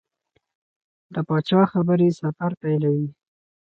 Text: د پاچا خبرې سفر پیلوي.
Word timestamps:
د 1.13 1.15
پاچا 1.27 1.61
خبرې 1.71 2.09
سفر 2.21 2.51
پیلوي. 2.61 3.09